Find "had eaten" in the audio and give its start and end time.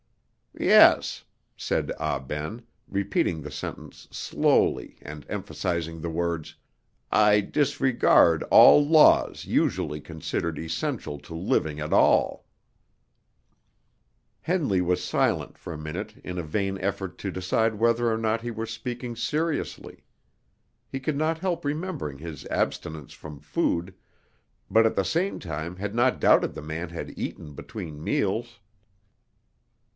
26.89-27.53